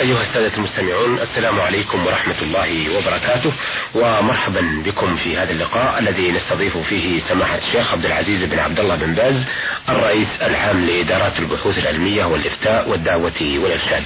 أيها 0.00 0.22
السادة 0.22 0.56
المستمعون 0.56 1.18
السلام 1.18 1.60
عليكم 1.60 2.06
ورحمة 2.06 2.34
الله 2.42 2.96
وبركاته 2.98 3.52
ومرحبا 3.94 4.82
بكم 4.84 5.16
في 5.16 5.36
هذا 5.36 5.50
اللقاء 5.50 5.98
الذي 5.98 6.32
نستضيف 6.32 6.78
فيه 6.78 7.20
سماحة 7.20 7.58
الشيخ 7.58 7.92
عبد 7.92 8.04
العزيز 8.06 8.44
بن 8.44 8.58
عبد 8.58 8.80
الله 8.80 8.96
بن 8.96 9.14
باز 9.14 9.44
الرئيس 9.88 10.28
العام 10.42 10.84
لإدارات 10.84 11.38
البحوث 11.38 11.78
العلمية 11.78 12.24
والإفتاء 12.24 12.88
والدعوة 12.88 13.32
والإرشاد. 13.42 14.02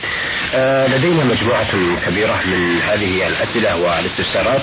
آه 0.54 0.86
لدينا 0.86 1.24
مجموعة 1.24 1.66
كبيرة 2.06 2.40
من 2.46 2.80
هذه 2.82 3.26
الأسئلة 3.26 3.76
والاستفسارات 3.76 4.62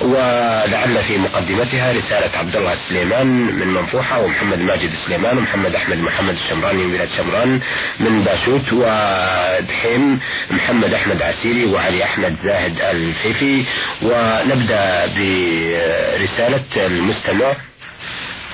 ولعل 0.00 1.04
في 1.04 1.18
مقدمتها 1.18 1.92
رسالة 1.92 2.38
عبد 2.38 2.56
الله 2.56 2.74
سليمان 2.88 3.26
من 3.26 3.66
منفوحة 3.74 4.20
ومحمد 4.20 4.58
ماجد 4.58 4.90
سليمان 5.06 5.38
ومحمد 5.38 5.74
أحمد 5.74 5.96
محمد 5.98 6.34
الشمراني 6.34 6.84
من 6.84 6.92
بلاد 6.92 7.08
شمران 7.16 7.60
من 8.00 8.24
باشوت 8.24 8.72
ودحيم 8.72 10.20
محمد 10.50 10.65
أحمد 10.70 11.22
عسيري 11.22 11.64
وعلي 11.64 12.04
أحمد 12.04 12.36
زاهد 12.42 12.80
الفيفي 12.80 13.64
ونبدأ 14.02 15.06
برسالة 15.06 16.86
المستمع 16.86 17.52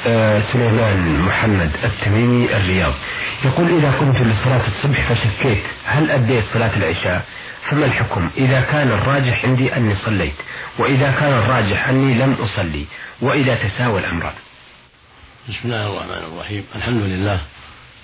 آه، 0.07 0.41
سليمان 0.53 1.21
محمد 1.21 1.71
التميمي 1.85 2.57
الرياض. 2.57 2.95
يقول 3.45 3.79
إذا 3.79 3.91
قمت 3.91 4.21
لصلاة 4.21 4.67
الصبح 4.67 5.13
فشكيت 5.13 5.63
هل 5.87 6.11
أديت 6.11 6.45
صلاة 6.55 6.77
العشاء؟ 6.77 7.23
فما 7.71 7.87
الحكم؟ 7.87 8.31
إذا 8.37 8.61
كان 8.61 8.89
الراجح 8.89 9.45
عندي 9.45 9.77
أني 9.77 9.95
صليت 9.95 10.35
وإذا 10.79 11.11
كان 11.11 11.33
الراجح 11.33 11.89
أني 11.89 12.15
لم 12.15 12.37
أصلي 12.41 12.85
وإذا 13.23 13.55
تساوى 13.55 14.01
الأمران 14.01 14.35
بسم 15.49 15.59
الله 15.65 15.87
الرحمن 15.93 16.33
الرحيم. 16.33 16.65
الحمد 16.77 17.03
لله. 17.03 17.41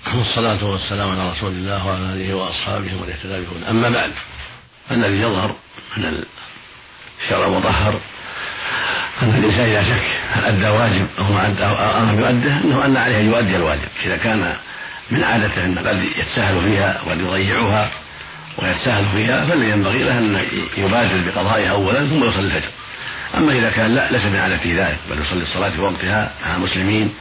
والصلاة 0.07 0.65
والسلام 0.65 1.09
على 1.11 1.31
رسول 1.31 1.51
الله 1.51 1.85
وعلى 1.85 2.13
آله 2.13 2.33
وأصحابه 2.33 2.95
ومن 2.95 3.09
اهتدى 3.09 3.69
أما 3.69 3.89
بعد 3.89 4.11
فالذي 4.89 5.21
يظهر 5.21 5.55
من 5.97 6.23
الشرع 7.23 7.47
المطهر 7.47 7.99
أن 9.21 9.29
الإنسان 9.29 9.69
إذا 9.69 9.83
شك 9.83 10.05
هل 10.31 10.45
أدى 10.45 10.69
واجب 10.69 11.07
أو 11.19 11.23
ما 11.23 11.47
أدى 11.47 11.63
أو 11.63 12.03
لم 12.03 12.19
يؤده 12.19 12.57
أنه 12.57 12.85
أن 12.85 12.97
عليه 12.97 13.19
أن 13.19 13.25
يؤدي 13.25 13.55
الواجب. 13.55 13.87
إذا 14.05 14.17
كان 14.17 14.55
من 15.11 15.23
عادته 15.23 15.65
أن 15.65 15.79
قد 15.79 16.03
يتساهل 16.17 16.61
فيها 16.61 17.01
وقد 17.05 17.19
يضيعها 17.19 17.91
ويتساهل 18.57 19.05
فيها 19.13 19.45
فلينبغي 19.45 20.03
له 20.03 20.17
أن 20.17 20.45
يبادر 20.77 21.21
بقضائها 21.21 21.71
أولا 21.71 22.07
ثم 22.07 22.23
يصلي 22.23 22.47
الفجر. 22.47 22.69
أما 23.35 23.51
إذا 23.51 23.69
كان 23.69 23.95
لا 23.95 24.11
ليس 24.11 24.25
من 24.25 24.39
عادته 24.39 24.75
ذلك 24.77 24.99
بل 25.09 25.21
يصلي 25.21 25.43
الصلاة 25.43 25.69
في 25.69 25.81
وقتها 25.81 26.31
مع 26.45 26.55
المسلمين 26.55 27.13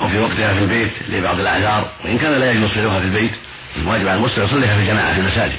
أو 0.00 0.08
في 0.08 0.18
وقتها 0.18 0.54
في 0.54 0.58
البيت 0.58 0.90
لبعض 1.08 1.40
الأعذار 1.40 1.90
وإن 2.04 2.18
كان 2.18 2.32
لا 2.32 2.50
يجوز 2.50 2.70
يصليها 2.70 3.00
في 3.00 3.06
البيت 3.06 3.30
الواجب 3.76 4.08
على 4.08 4.18
المسلم 4.18 4.44
يصليها 4.44 4.74
في 4.74 4.80
الجماعة 4.80 5.14
في 5.14 5.20
المساجد 5.20 5.58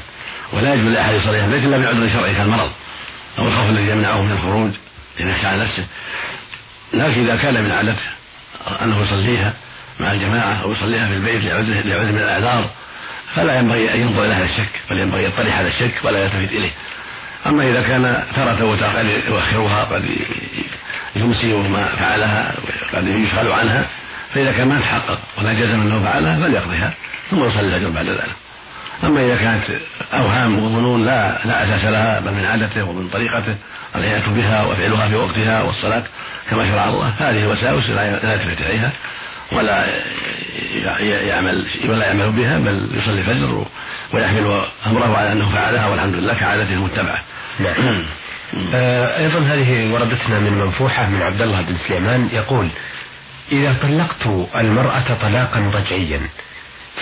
ولا 0.53 0.73
يجوز 0.73 0.93
لأحد 0.93 1.13
يصليها 1.13 1.41
في 1.41 1.47
البيت 1.47 1.63
إلا 1.63 1.77
بعذر 1.77 2.09
شرعي 2.09 2.33
كالمرض. 2.33 2.71
أو 3.39 3.47
الخوف 3.47 3.69
الذي 3.69 3.89
يمنعه 3.89 4.21
من 4.21 4.31
الخروج 4.31 4.71
لنخشى 5.19 5.47
على 5.47 5.63
نفسه. 5.63 5.85
لكن 6.93 7.29
إذا 7.29 7.35
كان 7.35 7.63
من 7.63 7.71
عادته 7.71 8.01
أنه 8.81 9.03
يصليها 9.03 9.53
مع 9.99 10.11
الجماعة 10.11 10.61
أو 10.63 10.71
يصليها 10.71 11.07
في 11.07 11.13
البيت 11.13 11.43
لعذر 11.43 11.81
لعذر 11.85 12.11
من 12.11 12.17
الأعذار 12.17 12.69
فلا 13.35 13.59
ينبغي 13.59 13.93
أن 13.93 14.01
ينظر 14.01 14.25
إلى 14.25 14.33
هذا 14.33 14.45
الشك 14.45 14.81
بل 14.89 14.99
ينبغي 14.99 15.23
يطلع 15.23 15.49
هذا 15.49 15.67
الشك 15.67 15.93
ولا 16.03 16.23
يلتفت 16.23 16.51
إليه. 16.51 16.71
أما 17.45 17.69
إذا 17.69 17.81
كان 17.81 18.23
وقد 18.37 19.05
يؤخرها 19.27 19.83
قد 19.83 20.17
يمسي 21.15 21.53
وما 21.53 21.85
فعلها 21.85 22.55
قد 22.93 23.07
يشغل 23.07 23.51
عنها 23.51 23.87
فإذا 24.33 24.51
كان 24.51 24.67
ما 24.67 24.79
تحقق 24.79 25.19
ولا 25.37 25.53
جزم 25.53 25.81
أنه 25.81 26.03
فعلها 26.03 26.47
فليقضيها 26.47 26.93
ثم 27.31 27.43
يصلي 27.43 27.75
الفجر 27.75 27.89
بعد 27.89 28.05
ذلك 28.05 28.35
أما 29.03 29.25
إذا 29.25 29.35
كانت 29.35 29.63
أوهام 30.13 30.59
وظنون 30.59 31.05
لا 31.05 31.45
لا 31.45 31.63
أساس 31.63 31.85
لها 31.85 32.19
بل 32.19 32.31
من 32.31 32.45
عادته 32.45 32.83
ومن 32.83 33.09
طريقته 33.09 33.55
العناية 33.95 34.27
بها 34.27 34.65
وفعلها 34.65 35.07
في 35.07 35.15
وقتها 35.15 35.61
والصلاة 35.61 36.03
كما 36.49 36.71
شرع 36.71 36.89
الله 36.89 37.13
هذه 37.19 37.47
وساوس 37.47 37.89
لا 37.89 38.33
يلتفت 38.33 38.61
إليها 38.61 38.91
ولا 39.51 39.85
يعمل 40.99 41.65
ولا 41.85 42.05
يعمل 42.05 42.31
بها 42.31 42.59
بل 42.59 42.89
يصلي 42.93 43.19
الفجر 43.19 43.65
ويحمل 44.13 44.61
أمره 44.87 45.17
على 45.17 45.31
أنه 45.31 45.51
فعلها 45.51 45.87
والحمد 45.87 46.15
لله 46.15 46.33
كعادته 46.33 46.73
المتبعة. 46.73 47.23
نعم. 47.59 48.03
آه، 48.73 49.17
أيضا 49.17 49.39
هذه 49.39 49.93
وردتنا 49.93 50.39
من 50.39 50.53
منفوحة 50.53 51.09
من 51.09 51.21
عبد 51.21 51.41
الله 51.41 51.61
بن 51.61 51.75
سليمان 51.87 52.29
يقول: 52.33 52.67
إذا 53.51 53.77
طلقت 53.81 54.49
المرأة 54.55 55.17
طلاقا 55.21 55.71
رجعيا 55.73 56.21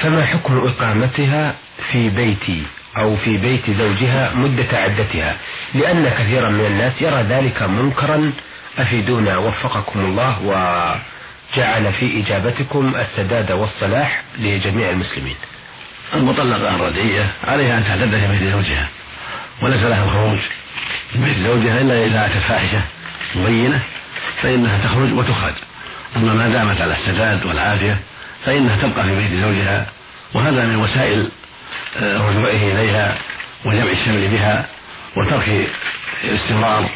فما 0.01 0.25
حكم 0.25 0.67
إقامتها 0.67 1.55
في 1.91 2.09
بيتي 2.09 2.65
أو 2.97 3.15
في 3.15 3.37
بيت 3.37 3.71
زوجها 3.71 4.33
مدة 4.33 4.77
عدتها؟ 4.77 5.37
لأن 5.73 6.09
كثيرا 6.09 6.49
من 6.49 6.65
الناس 6.65 7.01
يرى 7.01 7.21
ذلك 7.21 7.61
منكرا. 7.63 8.31
أفيدونا 8.77 9.37
وفقكم 9.37 9.99
الله 9.99 10.41
و 10.45 10.53
جعل 11.55 11.93
في 11.93 12.23
إجابتكم 12.23 12.95
السداد 12.95 13.51
والصلاح 13.51 14.23
لجميع 14.37 14.89
المسلمين. 14.89 15.35
المطلقة 16.13 16.75
الرجعية 16.75 17.31
عليها 17.47 17.77
أن 17.77 17.83
تعتد 17.83 18.17
في 18.17 18.27
بيت 18.27 18.53
زوجها 18.53 18.87
وليس 19.63 19.83
لها 19.83 20.03
الخروج 20.03 20.39
من 21.15 21.23
بيت 21.23 21.37
زوجها 21.37 21.81
إلا 21.81 22.05
إذا 22.05 22.25
أتت 22.25 22.37
فاحشة 22.37 22.81
مبينة 23.35 23.79
فإنها 24.41 24.83
تخرج 24.83 25.13
وتخرج. 25.13 25.55
أما 26.15 26.33
ما 26.33 26.49
دامت 26.49 26.81
على 26.81 26.93
السداد 26.93 27.45
والعافية 27.45 27.99
فإنها 28.45 28.75
تبقى 28.75 29.03
في 29.03 29.15
بيت 29.15 29.41
زوجها 29.41 29.85
وهذا 30.33 30.65
من 30.65 30.75
وسائل 30.75 31.29
آه، 31.97 32.17
رجوعه 32.29 32.71
إليها 32.71 33.17
وجمع 33.65 33.91
الشمل 33.91 34.27
بها 34.27 34.65
وترك 35.15 35.69
الاستمرار 36.23 36.91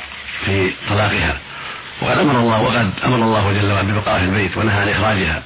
في 0.46 0.72
طلاقها. 0.90 1.38
وقد 2.02 2.18
أمر 2.18 2.40
الله 2.40 2.62
وقد 2.62 2.92
أمر 3.06 3.16
الله 3.16 3.52
جل 3.54 3.72
وعلا 3.72 3.88
ببقاء 3.88 4.20
في 4.20 4.26
البيت 4.26 4.58
ونهى 4.58 4.82
عن 4.82 4.90
إخراجها. 4.90 5.44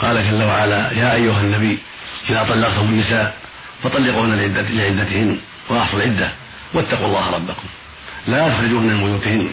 قال 0.00 0.30
جل 0.30 0.42
وعلا 0.42 0.92
يا 0.92 1.14
أيها 1.14 1.40
النبي 1.40 1.78
إذا 2.30 2.42
طلقتم 2.48 2.84
النساء 2.84 3.34
فطلقوهن 3.82 4.34
لعدتهن 4.34 5.38
واحصوا 5.68 5.98
العدة 5.98 6.32
واتقوا 6.74 7.06
الله 7.06 7.30
ربكم. 7.30 7.66
لا 8.28 8.48
تخرجوهن 8.48 8.86
من 8.86 9.04
بيوتهن 9.04 9.50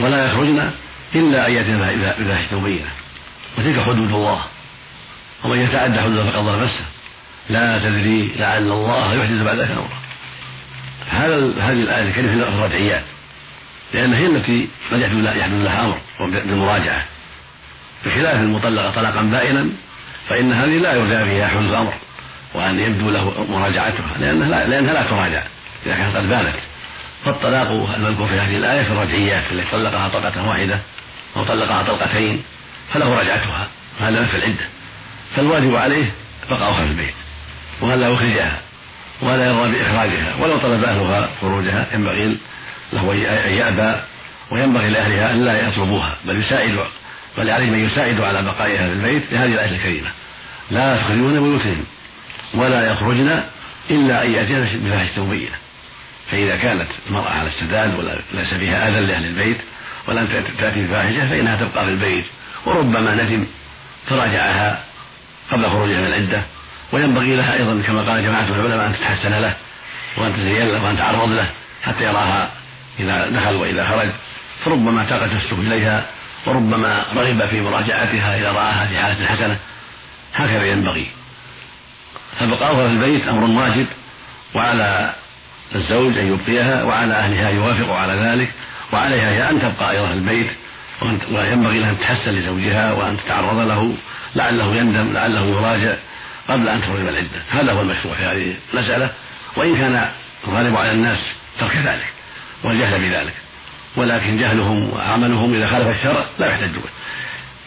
ولا 0.00 0.26
يخرجن 0.26 0.70
إلا 1.14 1.46
أن 1.46 1.52
ياتين 1.52 1.78
بفاحشه 2.18 2.60
مبينة. 2.60 2.88
وتلك 3.58 3.80
حدود 3.80 3.98
الله. 3.98 4.44
ومن 5.44 5.58
يتعدى 5.58 6.00
حدود 6.00 6.30
فقد 6.30 6.44
ظلم 6.44 6.64
نفسه. 6.64 6.84
لا 7.50 7.78
تدري 7.78 8.34
لعل 8.36 8.72
الله 8.72 9.14
يحدث 9.14 9.42
بعد 9.42 9.58
ذلك 9.58 9.70
أمرا. 9.70 10.00
هذا 11.10 11.36
هذه 11.36 11.82
الآية 11.82 12.08
الكريمة 12.08 12.44
في 12.44 12.50
الرجعيات 12.50 13.04
لأن 13.94 14.14
هي 14.14 14.26
التي 14.26 14.68
قد 14.90 15.00
يحدث 15.00 15.14
لها 15.52 15.84
أمر 15.84 15.98
بالمراجعة. 16.20 17.04
بخلاف 18.06 18.36
المطلقة 18.36 18.90
طلاقا 18.90 19.22
بائنا 19.22 19.68
فإن 20.28 20.52
هذه 20.52 20.78
لا 20.78 20.92
يرجى 20.92 21.24
فيها 21.24 21.48
حدوث 21.48 21.72
أمر. 21.72 21.94
وأن 22.54 22.78
يبدو 22.80 23.10
له 23.10 23.46
مراجعتها 23.50 24.18
لأنها 24.20 24.48
لا, 24.48 24.66
لأنها 24.66 24.94
لا 24.94 25.02
تراجع 25.02 25.42
إذا 25.86 25.94
كانت 25.94 26.16
قد 26.16 26.28
بانت. 26.28 26.56
فالطلاق 27.24 27.70
المذكور 27.96 28.28
في 28.28 28.34
هذه 28.34 28.56
الآية 28.56 28.82
في 28.82 28.90
الرجعيات 28.90 29.52
التي 29.52 29.70
طلقها 29.70 30.08
طلقة 30.08 30.48
واحدة 30.48 30.80
أو 31.36 31.44
طلقها 31.44 31.82
طلقتين 31.82 32.42
فله 32.92 33.20
رجعتها 33.20 33.68
وهذا 34.00 34.24
في 34.24 34.36
العدة. 34.36 34.68
فالواجب 35.36 35.76
عليه 35.76 36.10
بقاؤها 36.50 36.84
في 36.84 36.90
البيت 36.90 37.14
وأن 37.80 38.00
لا 38.00 38.08
يخرجها 38.08 38.58
ولا 39.22 39.46
يرضى 39.46 39.72
بإخراجها 39.72 40.36
ولو 40.40 40.58
طلب 40.58 40.84
أهلها 40.84 41.30
خروجها 41.40 41.86
ينبغي 41.94 42.36
له 42.92 43.12
أن 43.46 43.52
يأبى 43.52 44.00
وينبغي 44.50 44.90
لأهلها 44.90 45.32
أن 45.32 45.44
لا 45.44 45.68
يطلبوها. 45.68 46.16
بل 46.24 46.40
يساعد 46.40 46.78
بل 47.36 47.50
عليه 47.50 47.70
من 47.70 47.84
يساعد 47.84 48.20
على 48.20 48.42
بقائها 48.42 48.86
في 48.86 48.92
البيت 48.92 49.22
بهذه 49.32 49.52
الآية 49.52 49.76
الكريمة. 49.76 50.10
لا 50.70 50.96
تخرجون 50.96 51.42
بيوتهم 51.42 51.84
ولا 52.54 52.92
يخرجن 52.92 53.42
إلا 53.90 54.24
أن 54.24 54.30
يأتين 54.30 54.80
بفاحشة 54.84 55.24
مبينة. 55.24 55.56
فإذا 56.30 56.56
كانت 56.56 56.88
المرأة 57.08 57.30
على 57.30 57.48
السداد 57.48 57.98
ولا 57.98 58.18
ليس 58.32 58.54
فيها 58.54 58.88
أذى 58.88 59.00
لأهل 59.00 59.24
البيت 59.24 59.58
ولم 60.08 60.26
تأتي 60.58 60.82
بفاحشة 60.86 61.28
فإنها 61.28 61.56
تبقى 61.56 61.84
في 61.84 61.90
البيت. 61.90 62.24
وربما 62.66 63.14
ندم 63.14 63.46
تراجعها 64.08 64.84
قبل 65.50 65.70
خروجها 65.70 66.00
من 66.00 66.06
العدة. 66.06 66.42
وينبغي 66.92 67.36
لها 67.36 67.54
أيضا 67.54 67.82
كما 67.86 68.02
قال 68.02 68.22
جماعة 68.22 68.44
العلماء 68.48 68.86
أن 68.86 68.92
تتحسن 68.92 69.32
له 69.34 69.54
وأن 70.16 70.32
تزين 70.32 70.68
له 70.68 70.84
وأن 70.84 70.98
تعرض 70.98 71.30
له 71.30 71.50
حتى 71.82 72.04
يراها 72.04 72.50
إذا 73.00 73.28
دخل 73.28 73.54
وإذا 73.54 73.86
خرج. 73.86 74.10
فربما 74.64 75.04
تاقت 75.04 75.32
نفسه 75.32 75.60
إليها 75.60 76.06
وربما 76.46 77.04
رغب 77.16 77.46
في 77.46 77.60
مراجعتها 77.60 78.36
إذا 78.38 78.52
رآها 78.52 78.86
في 78.86 78.98
حالة 78.98 79.26
حسنة. 79.26 79.58
هكذا 80.34 80.66
ينبغي. 80.66 81.10
فبقاؤها 82.40 82.88
في 82.88 82.92
البيت 82.92 83.28
أمر 83.28 83.60
واجب 83.60 83.86
وعلى 84.54 85.14
الزوج 85.74 86.18
أن 86.18 86.32
يبقيها 86.32 86.82
وعلى 86.82 87.14
أهلها 87.14 87.50
يوافقوا 87.50 87.96
على 87.96 88.12
ذلك. 88.12 88.52
وعليها 88.92 89.30
هي 89.30 89.50
أن 89.50 89.60
تبقى 89.60 89.90
أيضا 89.90 90.06
في 90.06 90.12
البيت 90.12 90.50
وينبغي 91.32 91.78
لها 91.78 91.90
أن 91.90 91.98
تحسن 91.98 92.30
لزوجها 92.30 92.92
وأن 92.92 93.16
تتعرض 93.16 93.58
له 93.58 93.94
لعله 94.36 94.74
يندم 94.74 95.12
لعله 95.12 95.46
يراجع 95.46 95.94
قبل 96.48 96.68
أن 96.68 96.78
من 96.78 97.08
العدة. 97.08 97.42
هذا 97.50 97.72
هو 97.72 97.80
المشروع 97.80 98.14
في 98.14 98.22
هذه 98.22 98.56
المسألة. 98.74 99.10
وإن 99.56 99.76
كان 99.76 100.08
الغالب 100.48 100.76
على 100.76 100.92
الناس 100.92 101.18
ترك 101.58 101.76
ذلك 101.76 102.12
والجهل 102.64 103.00
بذلك. 103.00 103.34
ولكن 103.96 104.38
جهلهم 104.38 104.90
وعملهم 104.90 105.54
إذا 105.54 105.66
خالف 105.66 105.88
الشرع 105.88 106.24
لا 106.38 106.46
يحتج 106.46 106.74
به 106.74 106.90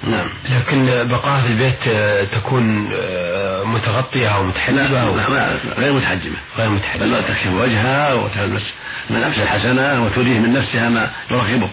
نعم. 0.04 0.28
لكن 0.50 1.08
بقاء 1.08 1.42
في 1.42 1.48
البيت 1.48 1.88
آه، 1.88 2.24
تكون 2.24 2.90
آه، 2.94 3.64
متغطية 3.64 4.28
أو 4.28 4.44
متحجبة 4.44 4.82
لا, 4.88 5.02
أو 5.02 5.18
لا 5.18 5.50
غير 5.78 5.94
متحجبة. 5.94 6.36
غير 6.58 6.70
متحجبة. 6.70 7.06
بل 7.06 7.24
تكشف 7.24 7.48
وجهها 7.48 8.14
وتلبس 8.14 8.74
ملابس 9.10 9.38
الحسنة 9.38 10.06
وتريه 10.06 10.40
من 10.40 10.54
نفسها 10.54 10.90
ما 10.90 11.12
يرغبه 11.32 11.70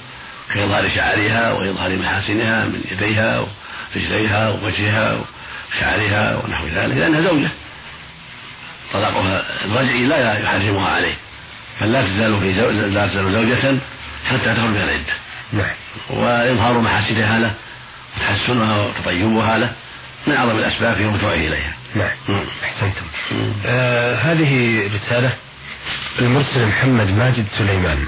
كإظهار 0.54 0.90
شعرها 0.94 1.52
وإظهار 1.52 1.96
محاسنها 1.96 2.64
من 2.64 2.84
يديها 2.92 3.44
ورجليها 3.96 4.48
ووجهها 4.48 5.18
وشعرها 5.72 6.42
ونحو 6.44 6.66
ذلك 6.66 6.96
لأنها 6.96 7.20
زوجة. 7.20 7.48
طلاقها 8.92 9.64
الرجعي 9.64 10.04
لا 10.04 10.38
يحرمها 10.38 10.88
عليه 10.88 11.14
فلا 11.80 12.02
تزال 12.02 12.40
في 12.40 12.54
زو... 12.54 12.70
لا 12.70 13.06
تزال 13.06 13.32
زوجة 13.32 13.78
حتى 14.30 14.54
تخرج 14.54 14.70
من 14.70 14.76
العدة. 14.76 15.12
نعم. 15.52 15.74
وإظهار 16.10 16.80
محاسنها 16.80 17.38
له 17.38 17.54
وتحسنها 18.16 18.86
وتطيبها 18.86 19.58
له 19.58 19.72
من 20.26 20.34
أعظم 20.34 20.58
الأسباب 20.58 20.96
في 20.96 21.06
رجوعه 21.06 21.34
إليها. 21.34 21.74
نعم. 21.94 22.10
أحسنتم. 22.64 23.04
آه 23.66 24.14
هذه 24.14 24.82
رسالة 24.94 25.32
المرسل 26.18 26.66
محمد 26.66 27.10
ماجد 27.18 27.46
سليمان. 27.58 27.98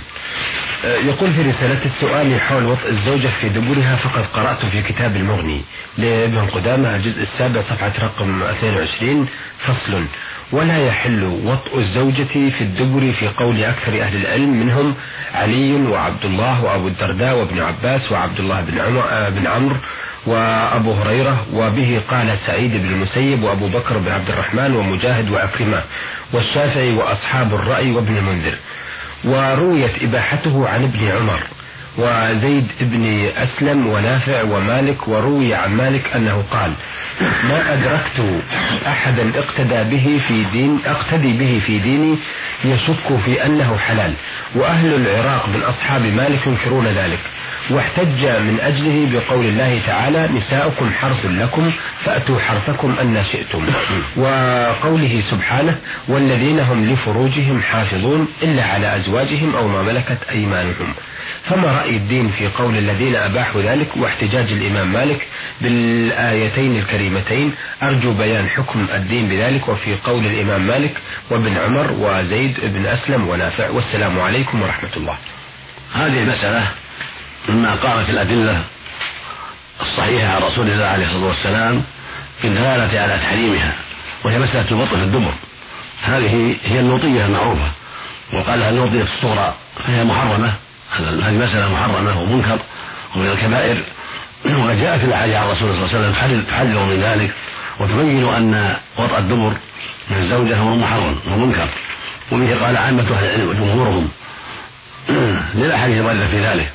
آه، 0.85 0.97
يقول 0.97 1.33
في 1.33 1.43
رسالة 1.43 1.85
السؤال 1.85 2.41
حول 2.41 2.65
وطء 2.65 2.89
الزوجة 2.91 3.29
في 3.41 3.49
دبرها 3.49 3.97
فقد 3.97 4.25
قرأت 4.27 4.67
في 4.67 4.83
كتاب 4.83 5.17
المغني. 5.17 5.63
لابن 5.99 6.47
قدامة 6.47 6.97
الجزء 6.97 7.23
السابع 7.23 7.61
صفحة 7.61 7.93
رقم 8.03 8.43
22 8.43 9.27
فصل 9.59 10.05
ولا 10.53 10.79
يحل 10.87 11.25
وطء 11.25 11.79
الزوجة 11.79 12.25
في 12.33 12.61
الدبر 12.61 13.13
في 13.13 13.29
قول 13.29 13.65
أكثر 13.65 14.03
أهل 14.03 14.17
العلم 14.17 14.61
منهم 14.61 14.95
علي 15.35 15.73
وعبد 15.75 16.25
الله 16.25 16.65
وأبو 16.65 16.89
الدرداء 16.89 17.39
وابن 17.39 17.61
عباس 17.61 18.13
وعبد 18.13 18.41
الله 18.41 18.61
بن 18.61 18.81
عمر 18.81 19.05
آه، 19.11 19.29
بن 19.29 19.47
عمرو 19.47 19.77
وأبو 20.27 20.93
هريرة 20.93 21.47
وبه 21.53 22.01
قال 22.11 22.39
سعيد 22.47 22.73
بن 22.73 22.87
المسيب 22.87 23.43
وأبو 23.43 23.69
بكر 23.69 23.99
بن 23.99 24.13
عبد 24.13 24.29
الرحمن 24.31 24.75
ومجاهد 24.75 25.31
وأكرمة 25.31 25.85
والشافعي 26.33 26.93
وأصحاب 26.93 27.55
الرأي 27.55 27.91
وابن 27.91 28.17
المنذر. 28.17 28.55
ورويت 29.25 30.03
إباحته 30.03 30.69
عن 30.69 30.85
ابن 30.85 31.09
عمر. 31.09 31.41
وزيد 31.99 32.67
بن 32.81 33.31
أسلم 33.37 33.87
ونافع 33.87 34.43
ومالك 34.43 35.09
وروي 35.09 35.55
عن 35.55 35.77
مالك 35.77 36.11
أنه 36.17 36.45
قال 36.51 36.73
ما 37.21 37.73
أدركت 37.73 38.43
أحدا 38.87 39.33
اقتدى 39.39 39.97
به 39.97 40.21
في 40.29 40.45
دين 40.45 40.81
اقتدي 40.87 41.33
به 41.33 41.63
في 41.67 41.79
ديني 41.79 42.19
يشك 42.65 43.17
في 43.25 43.47
أنه 43.47 43.77
حلال. 43.77 44.13
وأهل 44.55 44.95
العراق 44.95 45.49
من 45.49 45.63
أصحاب 45.63 46.03
مالك 46.03 46.47
ينكرون 46.47 46.89
ذلك. 46.89 47.21
واحتج 47.71 48.25
من 48.27 48.59
أجله 48.61 49.09
بقول 49.13 49.47
الله 49.47 49.81
تعالى 49.87 50.29
نساؤكم 50.29 50.91
حرث 50.93 51.27
لكم 51.27 51.73
فأتوا 52.05 52.39
حرثكم 52.41 52.97
أن 53.01 53.25
شئتم. 53.33 53.67
وقوله 54.17 55.23
سبحانه 55.31 55.79
والذين 56.09 56.61
هم 56.61 56.93
لفروجهم 56.93 57.63
حافظون 57.63 58.29
إلا 58.43 58.65
على 58.65 58.97
أزواجهم 58.97 59.57
أو 59.57 59.69
ما 59.69 59.83
ملكت 59.83 60.19
أيمانهم. 60.31 60.95
فما 61.45 61.73
رأي 61.73 61.97
الدين 61.97 62.31
في 62.31 62.49
قول 62.49 62.77
الذين 62.79 63.17
أباحوا 63.17 63.63
ذلك 63.63 63.89
واحتجاج 63.97 64.53
الإمام 64.53 64.93
مالك 64.93 65.27
بالآيتين 65.61 66.77
الكريمتين؟ 66.77 67.53
أرجو 67.83 68.13
بيان 68.13 68.49
حكم 68.49 68.87
الدين 68.95 69.29
بذلك 69.29 69.69
وفي 69.69 69.95
قول 70.05 70.27
الإمام 70.27 70.67
مالك 70.67 70.95
وابن 71.31 71.57
عمر 71.57 71.93
وزيد 71.93 72.55
بن 72.63 72.87
أسلم 72.87 73.29
ونافع. 73.29 73.71
والسلام 73.71 74.21
عليكم 74.21 74.63
ورحمة 74.63 74.97
الله. 74.97 75.17
هذه 75.95 76.19
المسألة 76.23 76.69
مما 77.49 77.75
قامت 77.75 78.11
الأدلة 78.11 78.63
الصحيحة 79.81 80.35
عن 80.35 80.43
رسول 80.43 80.71
الله 80.71 80.85
عليه 80.85 81.07
الصلاة 81.07 81.27
والسلام 81.27 81.83
في 82.41 82.49
الدلالة 82.49 83.01
على 83.01 83.19
تحريمها 83.19 83.73
وهي 84.25 84.39
مسألة 84.39 84.71
البطء 84.71 84.97
في 84.97 85.03
الدبر 85.03 85.33
هذه 86.03 86.57
هي 86.65 86.81
اللوطية 86.81 87.27
المعروفة 87.27 87.71
وقالها 88.33 88.71
اللوطية 88.71 89.03
الصغرى 89.03 89.55
فهي 89.87 90.05
محرمة 90.05 90.53
هذه 90.99 91.33
مسألة 91.33 91.73
محرمة 91.73 92.21
ومنكر 92.21 92.59
ومن 93.17 93.27
الكبائر. 93.27 93.83
وجاءت 94.67 95.05
الأحاديث 95.05 95.35
عن 95.35 95.47
الرسول 95.47 95.75
صلى 95.75 95.87
الله 95.87 95.89
عليه 95.89 96.09
وسلم 96.09 96.43
تحذر 96.43 96.85
من 96.85 97.01
ذلك 97.03 97.31
وتبين 97.81 98.35
أن 98.35 98.77
وطأ 98.99 99.19
الدبر 99.19 99.53
من 100.11 100.17
الزوجة 100.17 100.57
هو 100.57 100.77
محرم 100.77 101.21
ومنكر. 101.31 101.69
وبه 102.33 102.65
قال 102.65 102.77
عامة 102.77 103.03
أهل 103.03 103.25
العلم 103.25 103.49
وجمهورهم. 103.49 104.09
للأحاديث 105.55 106.01
الواردة 106.01 106.27
في 106.27 106.47
ذلك. 106.47 106.73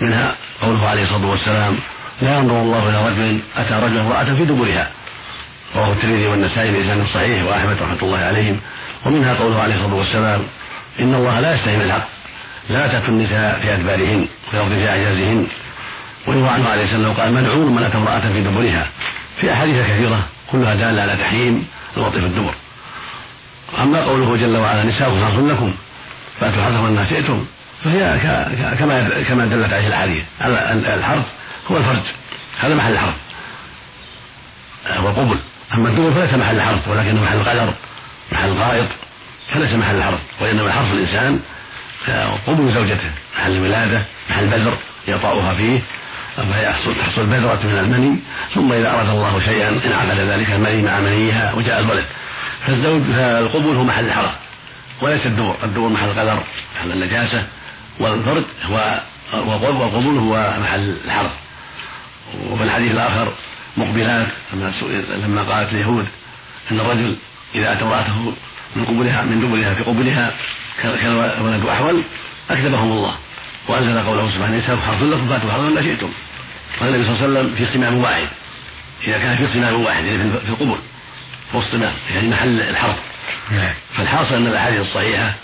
منها 0.00 0.34
قوله 0.62 0.88
عليه 0.88 1.02
الصلاة 1.02 1.26
والسلام 1.30 1.78
لا 2.22 2.38
ينظر 2.38 2.62
الله 2.62 2.88
إلى 2.88 3.08
رجل 3.08 3.40
أتى 3.56 3.74
رجل 3.86 3.98
امرأة 3.98 4.24
في 4.24 4.44
دبرها. 4.44 4.90
رواه 5.76 5.92
الترمذي 5.92 6.26
والنسائي 6.26 6.70
بإسناد 6.70 7.06
صحيح 7.06 7.44
وأحمد 7.44 7.82
رحمة 7.82 8.02
الله 8.02 8.18
عليهم 8.18 8.60
ومنها 9.06 9.34
قوله 9.34 9.62
عليه 9.62 9.74
الصلاة 9.74 9.94
والسلام 9.94 10.42
إن 11.00 11.14
الله 11.14 11.40
لا 11.40 11.54
يستحي 11.54 11.76
الحق 11.76 12.06
لا 12.70 12.86
تأتوا 12.86 13.08
النساء 13.08 13.60
في 13.62 13.74
أدبارهن 13.74 14.26
ويرضي 14.52 14.74
في 14.74 14.88
أعجازهن. 14.88 15.46
ويروى 16.26 16.48
عنه 16.48 16.68
عليه 16.68 16.84
السلام 16.84 17.12
قال 17.12 17.34
ملعون 17.34 17.74
من 17.74 17.82
أتى 17.82 17.96
امرأة 17.98 18.20
في 18.20 18.40
دبرها. 18.40 18.88
في 19.40 19.52
أحاديث 19.52 19.86
كثيرة 19.86 20.26
كلها 20.52 20.74
دالة 20.74 21.02
على 21.02 21.16
تحريم 21.16 21.68
الوطي 21.96 22.20
في 22.20 22.26
الدبر. 22.26 22.54
أما 23.82 24.04
قوله 24.04 24.36
جل 24.36 24.56
وعلا 24.56 24.82
نساؤكم 24.82 25.24
حرث 25.24 25.34
لكم 25.34 25.74
فأتوا 26.40 26.62
حرثكم 26.62 26.92
ما 26.92 27.06
شئتم. 27.08 27.44
فهي 27.84 28.18
كما 28.78 29.22
كما 29.28 29.46
دلت 29.46 29.72
عليه 29.72 29.86
الاحاديث 29.86 30.24
الحرث 30.94 31.24
هو 31.70 31.76
الفرج. 31.76 32.02
هذا 32.60 32.74
محل 32.74 32.92
الحرث. 32.92 33.14
هو 34.86 35.08
القبل 35.08 35.38
أما 35.74 35.88
الدبر 35.88 36.12
فليس 36.12 36.34
محل 36.34 36.56
الحرث 36.56 36.88
ولكنه 36.88 37.22
محل 37.22 37.36
القدر 37.36 37.74
محل 38.32 38.48
الغائط. 38.48 38.88
فليس 39.54 39.72
محل 39.72 39.96
الحرث 39.96 40.20
وإنما 40.40 40.72
حرث 40.72 40.92
الإنسان 40.92 41.40
قبل 42.46 42.74
زوجته. 42.74 43.10
محل 43.38 43.52
الولاده 43.56 44.02
محل 44.30 44.46
بدر 44.46 44.76
يطأها 45.08 45.54
فيه. 45.54 45.80
فيحصل 46.52 46.94
تحصل 46.98 47.26
بذرة 47.26 47.60
من 47.64 47.78
المني 47.78 48.18
ثم 48.54 48.72
إذا 48.72 48.90
أراد 48.90 49.08
الله 49.08 49.40
شيئا 49.40 49.68
انعقد 49.68 50.18
ذلك 50.18 50.50
المني 50.50 50.82
مع 50.82 51.00
منيها 51.00 51.52
وجاء 51.52 51.80
الولد. 51.80 52.04
فالزوج 52.66 53.02
فالقبول 53.02 53.76
هو 53.76 53.84
محل 53.84 54.04
الحرث 54.04 54.30
وليس 55.00 55.26
الدور 55.26 55.56
الدور 55.64 55.88
محل 55.88 56.08
القدر 56.08 56.38
محل 56.76 56.92
النجاسة 56.92 57.46
والفرد 57.98 58.44
هو 58.64 59.00
والقبول 59.32 60.18
هو 60.18 60.54
محل 60.60 60.96
الحرث 61.04 61.30
وفي 62.50 62.64
الحديث 62.64 62.92
الآخر 62.92 63.32
مقبلات 63.76 64.26
لما 64.52 64.72
لما 65.08 65.42
قالت 65.42 65.72
اليهود 65.72 66.06
أن 66.70 66.80
الرجل 66.80 67.16
إذا 67.54 67.72
أتى 67.72 67.82
امرأته 67.82 68.32
من 68.76 68.84
قبلها 68.84 69.22
من 69.22 69.40
دبرها 69.40 69.74
في 69.74 69.82
قبلها 69.82 70.34
كان 70.82 70.90
الولد 70.92 71.66
أحول 71.66 72.02
أكذبهم 72.50 72.92
الله 72.92 73.16
وأنزل 73.68 73.98
قوله 73.98 74.30
سبحانه 74.30 74.56
نساء 74.56 74.76
حرث 74.76 75.02
لكم 75.02 75.28
فاتوا 75.28 75.52
حرثا 75.52 75.68
ما 75.68 75.82
شئتم. 75.82 76.10
قال 76.80 76.94
النبي 76.94 77.04
صلى 77.04 77.26
الله 77.26 77.38
عليه 77.38 77.48
وسلم 77.48 77.54
في 77.56 77.72
صمام 77.72 77.98
واحد. 77.98 78.28
إذا 79.06 79.18
كان 79.18 79.36
في 79.36 79.46
صمام 79.46 79.84
واحد 79.84 80.04
يعني 80.04 80.30
في 80.30 80.48
القبل 80.48 80.76
الصمام 81.54 81.92
يعني 82.14 82.28
محل 82.28 82.60
الحرث 82.60 82.98
نعم. 83.50 83.74
فالحاصل 83.96 84.34
أن 84.34 84.46
الأحاديث 84.46 84.80
الصحيحة 84.80 85.34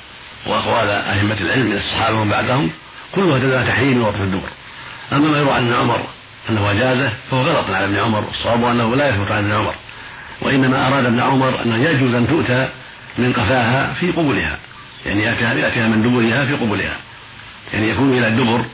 وأقوال 0.46 0.90
أئمة 0.90 1.40
العلم 1.40 1.66
من 1.66 1.76
الصحابة 1.76 2.20
ومن 2.20 2.30
بعدهم 2.30 2.70
كلها 3.14 3.38
تدل 3.38 3.54
على 3.54 3.66
تحريم 3.66 4.02
وقف 4.02 4.20
الدبر. 4.20 4.48
أما 5.12 5.28
ما 5.28 5.38
يروى 5.38 5.52
عن 5.52 5.66
ابن 5.66 5.74
عمر 5.74 6.04
أنه 6.50 6.70
أجازه 6.70 7.12
فهو 7.30 7.42
غلط 7.42 7.70
على 7.70 7.84
ابن 7.84 7.96
عمر 7.96 8.24
الصواب 8.30 8.64
أنه 8.64 8.96
لا 8.96 9.08
يثبت 9.08 9.30
عن 9.30 9.44
ابن 9.44 9.52
عمر. 9.52 9.74
وإنما 10.42 10.88
أراد 10.88 11.04
ابن 11.04 11.20
عمر 11.20 11.62
أنه 11.62 11.88
يجوز 11.88 12.14
أن 12.14 12.28
تؤتى 12.28 12.68
من 13.18 13.32
قفاها 13.32 13.94
في 14.00 14.10
قبلها 14.10 14.58
يعني 15.06 15.22
يأتيها 15.22 15.54
يأتيها 15.54 15.88
من 15.88 16.02
دبرها 16.02 16.46
في 16.46 16.54
قبلها 16.54 16.96
يعني 17.72 17.88
يكون 17.88 18.18
إلى 18.18 18.28
الدبر 18.28 18.64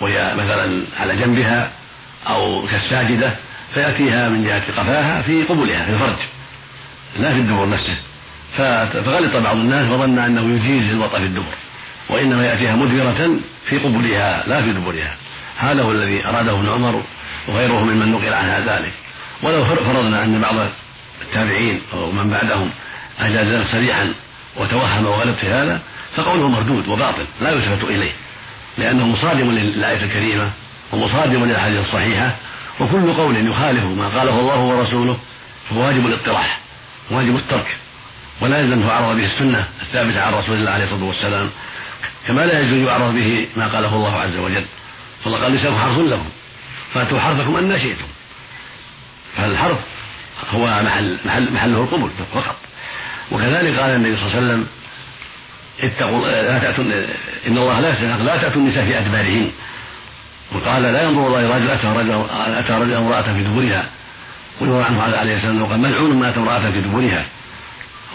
وهي 0.00 0.34
مثلا 0.34 0.82
على 1.00 1.16
جنبها 1.16 1.70
أو 2.26 2.66
كالساجدة 2.70 3.34
فيأتيها 3.74 4.28
من 4.28 4.44
جهة 4.44 4.62
قفاها 4.72 5.22
في 5.22 5.42
قبلها 5.42 5.84
في 5.84 5.90
الفرج. 5.92 6.18
لا 7.18 7.32
في 7.32 7.38
الدبر 7.38 7.68
نفسه. 7.68 7.96
فغلط 8.56 9.36
بعض 9.36 9.56
الناس 9.56 9.90
وظن 9.90 10.18
أنه 10.18 10.54
يجيز 10.54 10.90
الوطأ 10.90 11.18
في 11.18 11.24
الدبر 11.24 11.54
وإنما 12.08 12.46
يأتيها 12.46 12.76
مدبرة 12.76 13.38
في 13.68 13.78
قبلها 13.78 14.44
لا 14.46 14.62
في 14.62 14.72
دبرها. 14.72 15.16
هذا 15.58 15.82
هو 15.82 15.92
الذي 15.92 16.26
أراده 16.26 16.52
ابن 16.52 16.68
عمر 16.68 17.02
وغيره 17.48 17.84
ممن 17.84 18.12
نقل 18.12 18.34
عنها 18.34 18.60
ذلك. 18.60 18.92
ولو 19.42 19.64
فرضنا 19.64 20.24
أن 20.24 20.40
بعض 20.40 20.54
التابعين 21.22 21.80
أو 21.92 22.10
من 22.10 22.30
بعدهم 22.30 22.70
أجاز 23.20 23.66
صريحا 23.66 24.12
وتوهم 24.56 25.06
وغلط 25.06 25.36
في 25.36 25.48
هذا 25.48 25.80
فقوله 26.16 26.48
مردود 26.48 26.88
وباطل 26.88 27.26
لا 27.40 27.50
يلتفت 27.50 27.84
إليه 27.84 28.12
لأنه 28.78 29.06
مصادم 29.06 29.50
للآية 29.50 30.04
الكريمة 30.04 30.50
ومصادم 30.92 31.44
للأحاديث 31.44 31.80
الصحيحة 31.80 32.36
وكل 32.80 33.12
قول 33.12 33.48
يخالف 33.48 33.84
ما 33.84 34.08
قاله 34.08 34.40
الله 34.40 34.58
ورسوله 34.58 35.18
فهو 35.70 35.80
واجب 35.80 36.06
الاطراح 36.06 36.60
واجب 37.10 37.36
الترك. 37.36 37.76
ولا 38.40 38.60
أن 38.60 38.86
تعرض 38.88 39.16
به 39.16 39.24
السنة 39.24 39.68
الثابتة 39.82 40.22
عن 40.22 40.32
رسول 40.32 40.56
الله 40.56 40.70
عليه 40.70 40.84
الصلاة 40.84 41.04
والسلام 41.04 41.50
كما 42.26 42.46
لا 42.46 42.60
يجوز 42.60 42.88
يعرض 42.88 43.14
به 43.14 43.48
ما 43.56 43.66
قاله 43.66 43.94
الله 43.94 44.20
عز 44.20 44.36
وجل. 44.36 44.64
فالله 45.24 45.38
قال 45.38 45.52
لسانكم 45.52 45.78
حرث 45.78 45.98
لكم 45.98 46.28
فاتوا 46.94 47.20
حرثكم 47.20 47.56
أن 47.56 47.78
شئتم. 47.78 48.08
فالحرث 49.36 49.78
هو 50.54 50.82
محل, 50.82 51.18
محل 51.24 51.52
محله 51.52 51.82
القبول 51.82 52.10
فقط. 52.34 52.56
وكذلك 53.32 53.78
قال 53.78 53.90
النبي 53.90 54.16
صلى 54.16 54.26
الله 54.26 54.36
عليه 54.36 54.46
وسلم 54.46 54.66
اتقوا 55.82 56.26
لا 56.28 56.58
تأتون 56.58 56.92
إن 57.46 57.58
الله 57.58 57.80
لا 57.80 58.16
لا 58.16 58.36
تأتوا 58.36 58.60
النساء 58.62 58.84
في 58.84 58.98
أدبارهن. 58.98 59.50
وقال 60.52 60.82
لا 60.82 61.02
ينظر 61.02 61.26
الله 61.26 61.40
إلى 61.40 61.56
رجل 61.56 61.70
أتى 61.70 61.86
رجل 61.86 62.26
أتى 62.58 62.72
رجل 62.72 62.94
امرأة 62.94 63.22
في 63.22 63.42
دبرها. 63.42 63.84
ويروى 64.60 64.84
عنه 64.84 65.02
عليه 65.02 65.36
السلام 65.36 65.64
قال 65.66 65.80
ملعون 65.80 66.16
ما 66.16 66.28
أتى 66.28 66.40
امرأة 66.40 66.70
في 66.70 66.80
دبرها. 66.80 67.24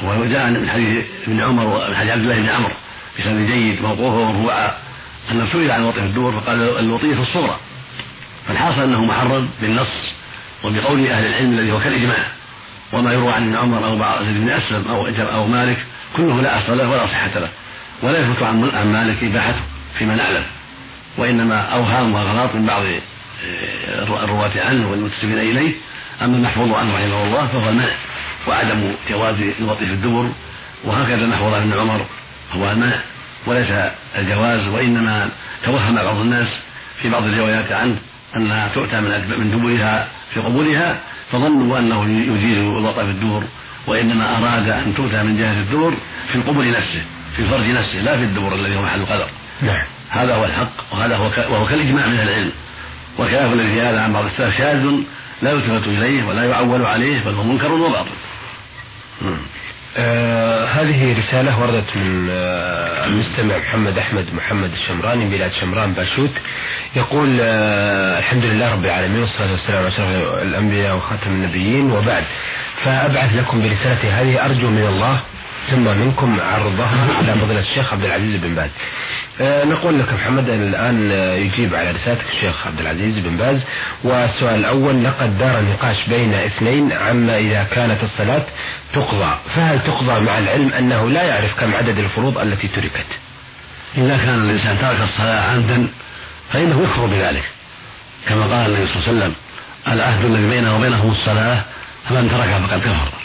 وجاء 0.03 0.49
من 0.49 0.69
حديث 0.69 1.05
ابن 1.27 1.41
عمر 1.41 1.65
ومن 1.65 1.95
حديث 1.95 2.11
عبد 2.11 2.21
الله 2.21 2.35
بن 2.35 2.49
عمرو 2.49 2.73
بسند 3.19 3.47
جيد 3.47 3.81
موقوفه 3.81 4.17
ومرفوعا 4.17 4.71
أنه 5.31 5.47
سئل 5.51 5.71
عن 5.71 5.83
وطئ 5.83 5.99
الدبر 5.99 6.31
فقال 6.31 6.79
الوطية 6.79 7.21
الصغرى 7.21 7.59
فالحاصل 8.47 8.81
أنه 8.81 9.05
محرم 9.05 9.49
بالنص 9.61 10.13
وبقول 10.63 11.07
أهل 11.07 11.25
العلم 11.25 11.53
الذي 11.53 11.71
هو 11.71 11.79
كالإجماع. 11.79 12.17
وما 12.93 13.13
يروى 13.13 13.33
عن 13.33 13.43
ابن 13.43 13.55
عمر 13.55 13.87
أو 13.87 13.97
بعض 13.97 14.23
زيد 14.23 14.37
بن 14.37 14.49
أسلم 14.49 14.85
أو 14.89 15.07
أو 15.07 15.47
مالك 15.47 15.77
كله 16.17 16.41
لا 16.41 16.57
أصل 16.57 16.77
له 16.77 16.89
ولا 16.89 17.05
صحة 17.05 17.39
له. 17.39 17.49
ولا 18.01 18.19
يثبت 18.19 18.43
عن 18.43 18.91
مالك 18.93 19.23
إباحته 19.23 19.61
فيما 19.97 20.15
نعلم. 20.15 20.43
وإنما 21.17 21.61
أوهام 21.61 22.13
وأغلاط 22.13 22.55
من 22.55 22.65
بعض 22.65 22.83
آه، 22.83 24.23
الرواة 24.23 24.51
عنه 24.55 24.91
والمنتسبين 24.91 25.39
إليه. 25.39 25.73
أما 26.21 26.37
المحفوظ 26.37 26.73
عنه 26.73 26.95
رحمه 26.95 27.23
الله 27.23 27.47
فهو 27.47 27.69
المنع. 27.69 27.95
وعدم 28.47 28.91
جواز 29.09 29.35
الوطي 29.59 29.85
في 29.85 29.93
الدبر 29.93 30.29
وهكذا 30.83 31.35
عن 31.35 31.71
ابن 31.71 31.79
عمر. 31.79 32.05
هو 32.53 32.71
المنع 32.71 32.99
وليس 33.47 33.71
الجواز 34.17 34.67
وإنما 34.67 35.29
توهم 35.65 35.95
بعض 35.95 36.17
الناس 36.17 36.63
في 37.01 37.09
بعض 37.09 37.23
الروايات 37.23 37.71
عنه 37.71 37.95
أنها 38.35 38.67
تؤتى 38.67 39.01
من 39.01 39.09
من 39.39 39.51
دبرها 39.51 40.07
في 40.33 40.39
قبولها 40.39 40.99
فظنوا 41.31 41.79
أنه 41.79 42.03
يجيز 42.35 42.57
الوطأ 42.57 43.03
في 43.05 43.11
الدبر 43.11 43.43
وإنما 43.87 44.37
أراد 44.37 44.69
أن 44.69 44.95
تؤتى 44.95 45.23
من 45.23 45.37
جهة 45.37 45.59
الدبر 45.59 45.93
في 46.27 46.35
القبل 46.35 46.71
نفسه 46.71 47.03
في 47.35 47.41
الفرج 47.41 47.69
نفسه 47.69 47.99
لا 47.99 48.17
في 48.17 48.23
الدبر 48.23 48.55
الذي 48.55 48.75
هو 48.75 48.81
محل 48.81 48.99
القدر. 48.99 49.27
نعم. 49.61 49.83
هذا 50.09 50.35
هو 50.35 50.45
الحق 50.45 50.93
وهذا 50.93 51.15
هو. 51.15 51.25
وهو 51.25 51.65
كالإجماع 51.65 52.07
من 52.07 52.19
العلم. 52.19 52.51
وخلاف 53.19 53.53
الذي 53.53 53.67
في 53.67 53.81
هذا 53.81 54.01
عن 54.01 54.13
بعض 54.13 54.25
السلف 54.25 54.57
شاذ 54.57 54.85
لا 55.41 55.51
يلتفت 55.51 55.87
إليه 55.87 56.23
ولا 56.23 56.43
يعول 56.43 56.85
عليه 56.85 57.23
بل 57.23 57.33
هو 57.33 57.43
منكر 57.43 57.71
وباطل 57.71 58.14
آه 59.97 60.65
هذه 60.65 61.17
رسالة 61.19 61.59
وردت 61.59 61.97
من 61.97 62.29
آه 62.29 63.05
المستمع 63.05 63.57
محمد 63.57 63.97
أحمد 63.97 64.33
محمد 64.33 64.71
الشمراني 64.71 65.25
بلاد 65.25 65.51
شمران 65.51 65.93
باشوت. 65.93 66.31
يقول 66.95 67.39
آه 67.41 68.19
الحمد 68.19 68.45
لله 68.45 68.71
رب 68.71 68.85
العالمين 68.85 69.21
والصلاة 69.21 69.51
والسلام 69.51 69.77
على 69.77 69.87
أشرف 69.87 70.07
الأنبياء 70.41 70.95
وخاتم 70.95 71.31
النبيين. 71.31 71.91
وبعد 71.91 72.23
فأبعث 72.83 73.35
لكم 73.35 73.61
برسالتي. 73.61 74.07
هذه 74.07 74.45
أرجو 74.45 74.69
من 74.69 74.85
الله 74.85 75.21
ثم 75.71 75.83
منكم 75.83 76.39
عرضها 76.41 77.17
على 77.17 77.33
فضيلة 77.41 77.59
الشيخ 77.59 77.93
عبد 77.93 78.05
العزيز 78.05 78.35
بن 78.35 78.55
باز. 78.55 78.69
آه 79.41 79.65
نقول 79.65 79.99
لك 79.99 80.13
محمد 80.13 80.49
الآن 80.49 81.11
يجيب 81.45 81.75
على 81.75 81.91
رسالتك 81.91 82.25
الشيخ 82.33 82.67
عبد 82.67 82.79
العزيز 82.79 83.19
بن 83.19 83.37
باز. 83.37 83.61
والسؤال 84.03 84.55
الأول 84.55 85.03
لقد 85.03 85.37
دار 85.37 85.61
نقاش 85.61 85.97
بين 86.07 86.33
اثنين 86.33 86.91
عما 86.91 87.37
إذا 87.37 87.63
كانت 87.63 88.03
الصلاة 88.03 88.43
تقضى. 88.93 89.37
فهل 89.55 89.79
تقضى 89.79 90.19
مع 90.19 90.37
العلم 90.37 90.71
أنه 90.73 91.09
لا 91.09 91.23
يعرف 91.23 91.59
كم 91.59 91.75
عدد 91.75 91.97
الفروض 91.97 92.37
التي 92.37 92.67
تركت؟ 92.67 93.07
إذا 93.97 94.17
كان 94.17 94.49
الإنسان 94.49 94.79
ترك 94.79 95.01
الصلاة 95.01 95.41
عمدا 95.41 95.87
فإنه 96.53 96.83
يكفر 96.83 97.05
بذلك. 97.05 97.43
كما 98.27 98.41
قال 98.41 98.71
النبي 98.71 98.87
صلى 98.87 98.95
الله 98.95 99.07
عليه 99.07 99.17
وسلم 99.17 99.33
العهد 99.87 100.25
الذي 100.25 100.49
بينه 100.49 100.75
وبينهم 100.75 101.11
الصلاة 101.11 101.61
فمن 102.09 102.29
تركها 102.29 102.59
فقد 102.59 102.79
كفر. 102.79 103.24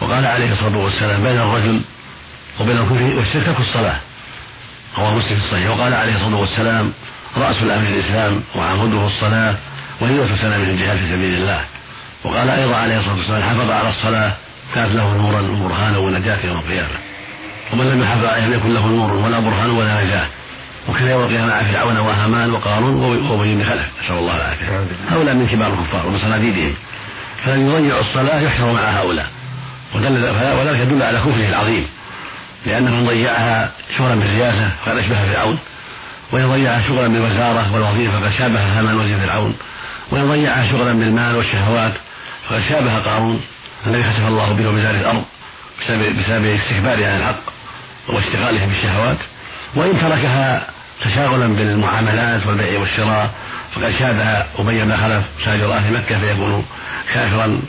وقال 0.00 0.26
عليه 0.26 0.52
الصلاة 0.52 0.76
والسلام 0.76 1.22
بين 1.22 1.38
الرجل 1.38 1.80
وبين 2.60 2.78
الكفر 2.78 3.16
والشرك 3.16 3.46
ترك 3.46 3.60
الصلاة. 3.60 3.96
رواه 4.98 5.14
مسلم 5.14 5.36
في 5.38 5.44
الصحيح. 5.44 5.70
وقال 5.70 5.94
عليه 5.94 6.16
الصلاة 6.16 6.36
والسلام 6.36 6.92
رأس 7.36 7.56
الأمر 7.62 7.86
الإسلام 7.86 8.42
وعموده 8.56 9.06
الصلاة 9.06 9.54
وهي 10.00 10.36
سلام 10.42 10.60
من 10.60 10.68
الجهاد 10.68 10.98
في 10.98 11.06
سبيل 11.06 11.34
الله. 11.34 11.60
وقال 12.24 12.50
أيضا 12.50 12.76
عليه 12.76 12.98
الصلاة 12.98 13.16
والسلام 13.16 13.42
حافظ 13.42 13.70
على 13.70 13.88
الصلاة 13.88 14.32
كانت 14.74 14.94
له 14.94 15.16
نورا 15.16 15.40
وبرهانا 15.40 15.98
ونجاة 15.98 16.38
يوم 16.44 16.58
القيامة. 16.58 16.98
ومن 17.72 17.90
لم 17.90 18.02
يحافظ 18.02 18.24
لم 18.24 18.52
يكن 18.52 18.74
له 18.74 18.86
نور 18.86 19.12
ولا 19.12 19.40
برهان 19.40 19.70
ولا 19.70 20.04
نجاة. 20.04 20.26
وكذا 20.88 21.10
يوم 21.10 21.22
القيامة 21.22 21.46
مع 21.46 21.62
فرعون 21.62 21.98
وهامان 21.98 22.50
وقارون 22.50 22.94
وبني 23.30 23.54
بن 23.54 23.64
خلف 23.64 23.86
نسأل 24.04 24.18
الله 24.18 24.36
العافية. 24.36 24.66
هؤلاء 25.10 25.34
من 25.34 25.46
كبار 25.46 25.68
الكفار 25.68 26.06
ومن 26.06 26.18
صناديدهم. 26.18 26.74
فلن 27.44 27.70
يضيع 27.70 28.00
الصلاة 28.00 28.40
يحشر 28.40 28.72
مع 28.72 28.80
هؤلاء. 28.80 29.26
وذلك 29.94 30.80
يدل 30.80 31.02
على 31.02 31.18
كفره 31.18 31.48
العظيم 31.48 31.86
لأن 32.66 32.84
من 32.84 33.06
ضيعها 33.06 33.70
شغلا 33.98 34.14
بالرياسة 34.14 34.70
فقد 34.84 34.96
أشبه 34.96 35.32
فرعون 35.32 35.58
وإن 36.32 36.50
ضيعها 36.50 36.82
شغلا 36.88 37.08
بالوزارة 37.08 37.74
والوظيفة 37.74 38.20
فقد 38.20 38.32
شابه 38.38 38.60
هامان 38.60 38.98
وزير 38.98 39.18
فرعون 39.18 39.54
وإن 40.10 40.28
ضيعها 40.28 40.70
شغلا 40.72 40.92
بالمال 40.92 41.36
والشهوات 41.36 41.92
فقد 42.48 42.62
شابه 42.68 42.98
قارون 42.98 43.40
الذي 43.86 44.02
خسف 44.02 44.26
الله 44.26 44.52
به 44.52 44.68
وبزار 44.68 44.94
الأرض 44.94 45.24
بسبب, 45.82 46.44
استكباره 46.44 47.06
عن 47.06 47.16
الحق 47.20 47.42
واشتغاله 48.08 48.66
بالشهوات 48.66 49.18
وإن 49.74 50.00
تركها 50.00 50.66
تشاغلا 51.04 51.46
بالمعاملات 51.46 52.46
والبيع 52.46 52.80
والشراء 52.80 53.30
فقد 53.74 53.94
شابه 53.98 54.46
أبي 54.58 54.84
بن 54.84 54.96
خلف 54.96 55.24
تاجر 55.44 55.72
أهل 55.72 55.92
مكة 55.92 56.18
فيكون 56.18 56.66
كافرا 57.14 57.60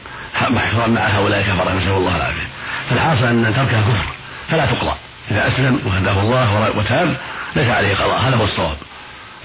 محشورا 0.49 0.87
مع 0.87 1.01
هؤلاء 1.01 1.41
كفر 1.41 1.73
نسأل 1.73 1.91
الله 1.91 2.15
العافية. 2.15 2.47
فالحاصل 2.89 3.25
أن 3.25 3.53
تركها 3.55 3.81
كفر 3.81 4.05
فلا 4.49 4.65
تقضى 4.65 4.93
إذا 5.31 5.47
أسلم 5.47 5.79
وهداه 5.85 6.21
الله 6.21 6.77
وتاب 6.77 7.17
ليس 7.55 7.69
عليه 7.69 7.95
قضاء. 7.95 8.19
هذا 8.19 8.35
هو 8.35 8.45
الصواب. 8.45 8.77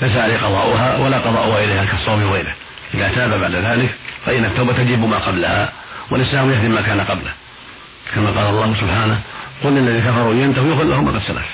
ليس 0.03 0.17
عليه 0.17 0.37
قضاؤها 0.39 0.97
ولا 0.97 1.19
قضاء 1.19 1.65
إليها 1.65 1.85
كالصوم 1.85 2.23
وغيره. 2.23 2.55
إذا 2.95 3.09
تاب 3.09 3.41
بعد 3.41 3.55
ذلك 3.55 3.95
فإن 4.27 4.45
التوبة 4.45 4.73
تجيب 4.73 5.05
ما 5.05 5.19
قبلها 5.19 5.73
والإسلام 6.11 6.53
يهدم 6.53 6.71
ما 6.71 6.81
كان 6.81 7.01
قبله. 7.01 7.33
كما 8.15 8.31
قال 8.31 8.47
الله 8.47 8.75
سبحانه 8.81 9.21
قل 9.65 9.71
للذين 9.71 10.11
كفروا 10.11 10.35
ينتهوا 10.35 10.69
يغفر 10.69 10.83
لهم 10.83 11.05
ما 11.05 11.11
قد 11.11 11.19
سلف. 11.19 11.47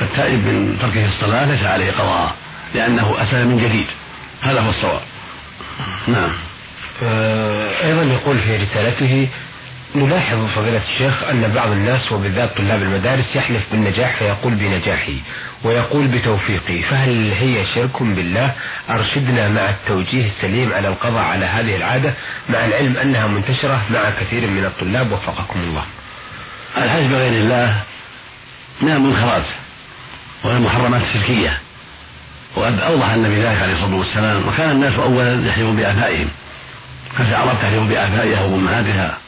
فالتائب 0.00 0.46
من 0.46 0.78
تركه 0.82 1.08
الصلاة 1.08 1.44
ليس 1.44 1.66
عليه 1.66 1.92
قضاء 1.92 2.34
لأنه 2.74 3.14
أسلم 3.22 3.48
من 3.48 3.58
جديد. 3.58 3.86
هذا 4.42 4.60
هو 4.60 4.70
الصواب. 4.70 5.00
نعم. 6.06 6.30
أيضا 7.02 8.02
يقول 8.02 8.38
في 8.38 8.56
رسالته 8.56 9.28
نلاحظ 9.94 10.46
فضيلة 10.46 10.82
الشيخ 10.92 11.22
أن 11.22 11.52
بعض 11.54 11.70
الناس 11.70 12.12
وبالذات 12.12 12.56
طلاب 12.56 12.82
المدارس 12.82 13.36
يحلف 13.36 13.62
بالنجاح 13.72 14.16
فيقول 14.16 14.54
بنجاحي 14.54 15.20
ويقول 15.64 16.06
بتوفيقي 16.08 16.82
فهل 16.82 17.32
هي 17.32 17.66
شرك 17.74 18.02
بالله؟ 18.02 18.52
أرشدنا 18.90 19.48
مع 19.48 19.70
التوجيه 19.70 20.26
السليم 20.26 20.72
على 20.72 20.88
القضاء 20.88 21.22
على 21.24 21.46
هذه 21.46 21.76
العادة 21.76 22.14
مع 22.48 22.64
العلم 22.64 22.96
أنها 22.96 23.26
منتشرة 23.26 23.82
مع 23.90 24.00
كثير 24.20 24.46
من 24.50 24.64
الطلاب 24.64 25.12
وفقكم 25.12 25.60
الله. 25.60 25.84
الحلف 26.76 27.10
بغير 27.12 27.32
الله 27.32 27.82
من 28.80 28.92
المنكرات 28.92 29.44
والمحرمات 30.44 31.02
الشركية 31.02 31.58
وقد 32.56 32.80
أوضح 32.80 33.10
النبي 33.10 33.42
ذلك 33.42 33.62
عليه 33.62 33.72
الصلاة 33.72 33.94
والسلام 33.94 34.48
وكان 34.48 34.70
الناس 34.70 34.92
أولا 34.98 35.48
يحلفون 35.48 35.76
بآبائهم. 35.76 36.28
العرب 37.20 37.60
تحلف 37.62 37.82
بآبائها 37.82 38.42
وأمهاتها 38.42 39.18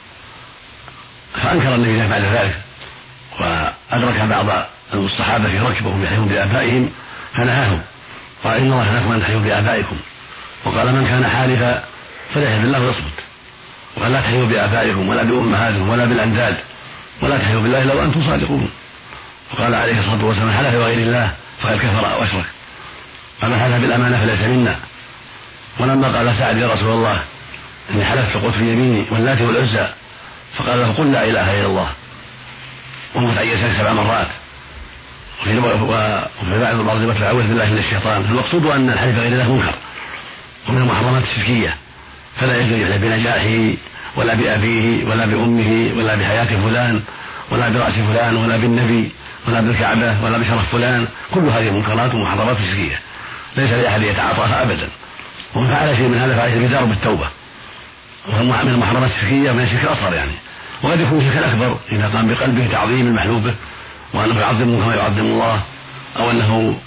فأنكر 1.43 1.75
النبي 1.75 2.09
بعد 2.09 2.23
ذلك 2.23 2.61
وأدرك 3.41 4.21
بعض 4.21 4.67
الصحابة 4.95 5.49
في 5.49 5.59
ركب 5.59 5.87
وهم 5.87 6.05
يحلفون 6.05 6.29
بآبائهم 6.29 6.91
فنهاهم 7.37 7.81
قال 8.45 8.57
إن 8.57 8.73
الله 8.73 8.85
نهاكم 8.85 9.13
أن 9.13 9.21
تحلفوا 9.21 9.41
بآبائكم 9.41 9.97
وقال 10.65 10.95
من 10.95 11.07
كان 11.07 11.27
حالفا 11.27 11.85
فليحلف 12.35 12.61
بالله 12.63 12.81
ويصمت 12.81 13.21
وقال 13.97 14.13
لا 14.13 14.21
تحلفوا 14.21 14.47
بآبائكم 14.47 15.09
ولا 15.09 15.23
بأمهاتكم 15.23 15.89
ولا 15.89 16.05
بالأنداد 16.05 16.57
ولا 17.23 17.39
تحلفوا 17.39 17.61
بالله 17.61 17.83
إلا 17.83 17.95
وأنتم 17.95 18.23
صادقون 18.27 18.71
وقال 19.53 19.75
عليه 19.75 20.01
الصلاة 20.01 20.25
والسلام 20.25 20.51
حلف 20.51 20.75
بغير 20.75 20.99
الله 20.99 21.33
فقد 21.63 21.79
كفر 21.79 22.13
أو 22.13 22.25
أشرك 22.25 22.45
ومن 23.43 23.59
حلف 23.59 23.75
بالأمانة 23.75 24.21
فليس 24.21 24.41
منا 24.41 24.77
ولما 25.79 26.09
قال 26.19 26.35
سعد 26.39 26.57
يا 26.57 26.69
رسول 26.69 26.91
الله 26.91 27.21
إني 27.91 28.05
حلفت 28.05 28.37
قلت 28.37 28.55
في 28.55 28.73
يميني 28.73 29.05
واللات 29.11 29.41
والعزى. 29.41 29.89
فقال 30.59 30.81
له 30.81 30.93
قل 30.93 31.13
لا 31.13 31.25
إله 31.25 31.61
إلا 31.61 31.67
الله. 31.67 31.89
ومتعيسك 33.15 33.73
سبع 33.79 33.93
مرات. 33.93 34.29
وفي 35.43 35.59
وفي 35.59 36.59
بعض 36.85 37.13
فأعوذ 37.13 37.49
بالله 37.49 37.71
من 37.73 37.79
الشيطان. 37.79 38.25
المقصود 38.25 38.67
أن 38.67 38.91
الحلف 38.91 39.19
غير 39.19 39.33
الله 39.33 39.53
منكر. 39.53 39.75
ومن 40.69 40.83
المحرمات 40.83 41.23
الشركية. 41.23 41.77
فلا 42.41 42.57
يجوز 42.57 42.79
يحلف 42.79 43.03
بنجاحه 43.03 43.77
ولا 44.17 44.35
بأبيه 44.35 45.05
ولا 45.05 45.27
بأمه 45.27 45.91
ولا 45.97 46.15
بحياة 46.15 46.45
فلان 46.45 47.03
ولا 47.51 47.69
برأس 47.69 47.95
فلان 47.95 48.37
ولا 48.37 48.57
بالنبي 48.57 49.11
ولا 49.49 49.61
بالكعبة 49.61 50.25
ولا 50.25 50.39
بشرف 50.39 50.73
فلان. 50.73 51.09
كل 51.35 51.41
هذه 51.41 51.71
منكرات 51.71 52.15
ومحرمات 52.15 52.57
شركية. 52.57 53.01
ليس 53.57 53.71
لأحد 53.71 54.03
يتعاطاها 54.03 54.63
أبدا. 54.63 54.89
ومن 55.55 55.69
فعل 55.69 55.97
شيء 55.97 56.09
من 56.09 56.19
هذا 56.19 56.37
فعليه 56.37 56.67
بدار 56.67 56.85
بالتوبة. 56.85 57.29
وهو 58.29 58.43
من 58.43 58.71
المحرمات 58.71 59.11
الشركية 59.11 59.53
من 59.53 59.61
الشرك 59.61 59.85
الأصغر 59.85 60.15
يعني. 60.15 60.33
وقد 60.83 61.01
يكون 61.01 61.19
الشرك 61.19 61.37
الأكبر 61.37 61.77
إذا 61.93 62.09
قام 62.09 62.29
بقلبه 62.29 62.67
تعظيم 62.73 63.07
المحلوبة 63.07 63.55
وأنه 64.15 64.41
يعظمه 64.41 64.85
كما 64.85 64.95
يعظم 64.95 65.21
الله 65.21 65.63
أو 66.19 66.31
أنه 66.31 66.79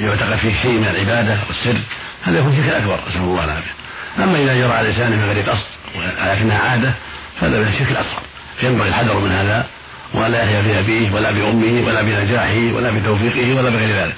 يعتقد 0.00 0.36
فيه 0.36 0.62
شيء 0.62 0.72
من 0.72 0.86
العبادة 0.86 1.38
والسر 1.48 1.80
هذا 2.22 2.38
يكون 2.38 2.56
شرك 2.56 2.74
أكبر 2.74 2.98
نسأل 3.08 3.20
الله 3.20 3.44
العافية. 3.44 3.70
أما 4.18 4.38
إذا 4.38 4.54
جرى 4.54 4.72
على 4.72 4.88
لسانه 4.88 5.16
من 5.16 5.24
غير 5.24 5.50
قصد 5.50 5.66
ولكنها 5.94 6.58
عادة 6.58 6.94
فهذا 7.40 7.58
من 7.58 7.66
الشرك 7.66 7.90
الأصغر. 7.90 8.22
فينبغي 8.60 8.88
الحذر 8.88 9.18
من 9.18 9.32
هذا 9.32 9.66
ولا 10.14 10.42
يحيا 10.42 10.60
بأبيه 10.60 11.14
ولا 11.14 11.30
بأمه 11.30 11.86
ولا 11.86 12.02
بنجاحه 12.02 12.76
ولا 12.76 12.90
بتوفيقه 12.90 13.54
ولا 13.54 13.70
بغير 13.70 14.04
ذلك. 14.04 14.16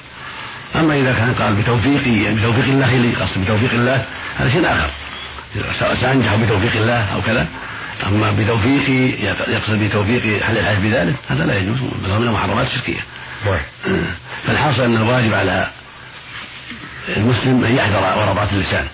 أما 0.75 0.95
إذا 0.95 1.13
كان 1.13 1.33
قال 1.33 1.55
بتوفيقي 1.55 2.23
يعني 2.23 2.35
بتوفيق 2.35 2.65
الله 2.65 2.95
لي 2.95 3.13
قصد 3.13 3.43
بتوفيق 3.43 3.71
الله 3.71 4.05
هذا 4.37 4.49
شيء 4.49 4.65
آخر. 4.65 4.89
سأنجح 6.01 6.35
بتوفيق 6.35 6.75
الله 6.75 7.13
أو 7.13 7.21
كذا. 7.21 7.47
أما 8.07 8.31
بتوفيقي 8.31 9.25
يقصد 9.47 9.83
بتوفيق 9.83 10.43
حل 10.43 10.57
الحج 10.57 10.75
بذلك؟ 10.75 11.15
هذا 11.29 11.45
لا 11.45 11.57
يجوز 11.57 11.79
بل 12.03 12.11
هو 12.11 12.19
من 12.19 12.27
المحرمات 12.27 12.67
الشركية. 12.67 12.99
نعم. 13.87 14.05
فالحاصل 14.47 14.81
أن 14.81 14.97
الواجب 14.97 15.33
على 15.33 15.67
المسلم 17.17 17.65
أن 17.65 17.75
يحذر 17.75 18.17
ورطات 18.17 18.53
اللسان. 18.53 18.87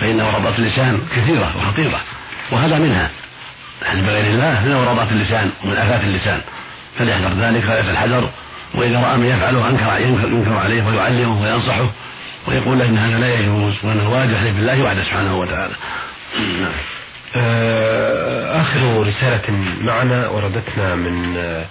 فإن 0.00 0.20
ورطات 0.20 0.58
اللسان 0.58 1.00
كثيرة 1.16 1.52
وخطيرة 1.58 2.00
وهذا 2.52 2.78
منها. 2.78 3.10
الحلف 3.82 4.04
بغير 4.04 4.26
الله؟ 4.26 4.64
من 4.64 4.74
ورطات 4.74 5.12
اللسان 5.12 5.50
ومن 5.64 5.76
آفات 5.76 6.04
اللسان. 6.04 6.40
فليحذر 6.98 7.32
ذلك 7.40 7.64
غاية 7.64 7.90
الحذر 7.90 8.30
وإذا 8.74 9.00
رأى 9.00 9.16
من 9.16 9.26
يفعله 9.26 9.68
أنكر 9.68 9.98
ينكر 10.26 10.58
عليه 10.58 10.86
ويعلمه 10.86 11.42
وينصحه. 11.42 11.90
ويقول 12.50 12.78
له 12.78 12.84
إن 12.84 12.98
هذا 12.98 13.18
لا 13.18 13.34
يجوز 13.34 13.84
واجب 13.84 14.32
يحلف 14.32 14.54
بالله 14.54 14.82
وحده 14.82 15.02
سبحانه 15.02 15.38
وتعالى. 15.38 15.74
نعم. 16.38 16.72
آه، 17.36 18.60
آخر 18.62 19.06
رسالة 19.06 19.50
معنا 19.80 20.28
وردتنا 20.28 20.94
من 20.94 21.36
آه، 21.36 21.64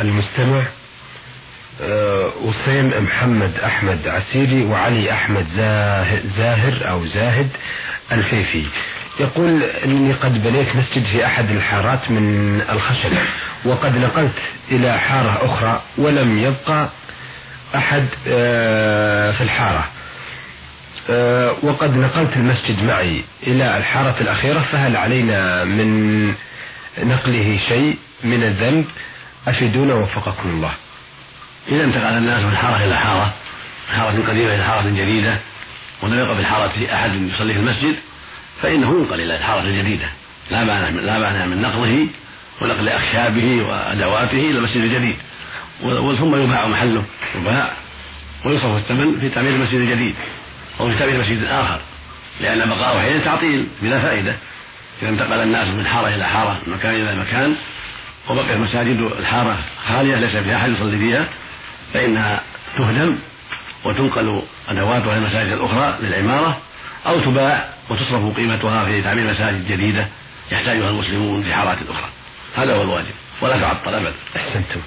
المستمع 0.00 0.62
وسيم 2.42 2.92
آه، 2.92 3.00
محمد 3.00 3.52
أحمد 3.64 4.08
عسيري 4.08 4.64
وعلي 4.64 5.12
أحمد 5.12 5.46
زاهر 6.36 6.90
أو 6.90 7.06
زاهد 7.06 7.48
الفيفي. 8.12 8.66
يقول 9.20 9.62
إني 9.62 10.12
قد 10.12 10.42
بنيت 10.42 10.76
مسجد 10.76 11.04
في 11.04 11.26
أحد 11.26 11.50
الحارات 11.50 12.10
من 12.10 12.60
الخشب 12.72 13.12
وقد 13.64 13.96
نقلت 13.98 14.38
إلى 14.70 14.98
حارة 14.98 15.38
أخرى 15.42 15.82
ولم 15.98 16.38
يبقى 16.38 16.88
أحد 17.74 18.04
في 18.24 19.40
الحارة. 19.40 19.78
آه، 19.78 19.93
وقد 21.62 21.96
نقلت 21.96 22.36
المسجد 22.36 22.82
معي 22.82 23.24
إلى 23.46 23.76
الحارة 23.76 24.16
الأخيرة 24.20 24.60
فهل 24.72 24.96
علينا 24.96 25.64
من 25.64 26.28
نقله 27.02 27.60
شيء 27.68 27.96
من 28.24 28.42
الذنب؟ 28.42 28.84
أفيدونا 29.48 29.94
وفقكم 29.94 30.48
الله. 30.48 30.72
إذا 31.68 31.84
انتقل 31.84 32.16
الناس 32.16 32.42
من 32.44 32.56
حارة 32.56 32.84
إلى 32.84 32.96
حارة 32.96 33.32
حارة 33.96 34.28
قديمة 34.28 34.54
إلى 34.54 34.64
حارة 34.64 34.88
جديدة 34.88 35.38
ولم 36.02 36.18
يبقى 36.18 36.34
في 36.34 36.40
الحارة 36.40 36.72
أحد 36.94 37.14
يصلي 37.14 37.52
في 37.54 37.60
المسجد 37.60 37.96
فإنه 38.62 38.88
ينقل 38.88 39.20
إلى 39.20 39.36
الحارة 39.36 39.60
الجديدة. 39.60 40.08
لا 40.50 40.64
من 40.90 40.96
لا 41.06 41.18
مانع 41.18 41.46
من 41.46 41.62
نقله 41.62 42.06
ونقل 42.62 42.88
أخشابه 42.88 43.62
وأدواته 43.62 44.50
إلى 44.50 44.58
المسجد 44.58 44.76
الجديد. 44.82 45.16
ثم 46.18 46.36
يباع 46.36 46.66
محله 46.66 47.04
يباع 47.40 47.72
ويصرف 48.44 48.76
الثمن 48.76 49.20
في 49.20 49.28
تعمير 49.28 49.52
المسجد 49.54 49.80
الجديد. 49.80 50.14
أو 50.80 50.88
في 50.88 50.98
تأويل 50.98 51.20
مسجد 51.20 51.44
آخر. 51.44 51.80
لأن 52.40 52.68
بقاءه 52.68 53.00
حين 53.00 53.24
تعطيل 53.24 53.66
بلا 53.82 54.00
فائدة. 54.00 54.34
إذا 55.02 55.08
انتقل 55.08 55.42
الناس 55.42 55.68
من 55.68 55.86
حارة 55.86 56.14
إلى 56.14 56.24
حارة 56.24 56.58
من 56.66 56.74
مكان 56.74 56.94
إلى 56.94 57.16
مكان 57.16 57.54
وبقيت 58.28 58.56
مساجد 58.56 59.00
الحارة 59.18 59.58
خالية 59.88 60.16
ليس 60.16 60.36
فيها 60.36 60.56
أحد 60.56 60.70
يصلي 60.70 60.98
فيها 60.98 61.28
فإنها 61.94 62.40
تهدم 62.76 63.18
وتنقل 63.84 64.42
أدواتها 64.68 65.12
إلى 65.12 65.18
المساجد 65.18 65.52
الأخرى 65.52 65.98
للعمارة 66.02 66.58
أو 67.06 67.20
تباع 67.20 67.68
وتصرف 67.90 68.36
قيمتها 68.36 68.84
في 68.84 69.02
تعمير 69.02 69.32
مساجد 69.32 69.68
جديدة 69.68 70.08
يحتاجها 70.52 70.90
المسلمون 70.90 71.42
في 71.42 71.54
حارات 71.54 71.78
أخرى. 71.90 72.08
هذا 72.54 72.74
هو 72.74 72.82
الواجب. 72.82 73.14
ولا 73.40 73.60
تعطل 73.60 73.94
أبدا. 73.94 74.14
أحسنتم. 74.36 74.80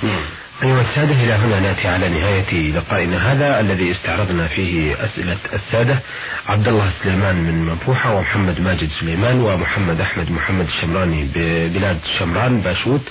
أيها 0.63 0.81
السادة 0.81 1.13
إلى 1.23 1.33
هنا 1.33 1.59
نأتي 1.59 1.87
على 1.87 2.09
نهاية 2.09 2.71
لقائنا 2.71 3.31
هذا 3.31 3.59
الذي 3.59 3.91
استعرضنا 3.91 4.47
فيه 4.47 5.03
أسئلة 5.03 5.37
السادة. 5.53 5.99
عبد 6.47 6.67
الله 6.67 6.89
سليمان 7.03 7.35
من 7.35 7.65
منفوحة 7.65 8.13
ومحمد 8.15 8.61
ماجد 8.61 8.89
سليمان 8.89 9.39
ومحمد 9.39 10.01
أحمد 10.01 10.31
محمد 10.31 10.65
الشمراني 10.67 11.27
ببلاد 11.35 11.97
شمران 12.19 12.61
باشوت 12.61 13.01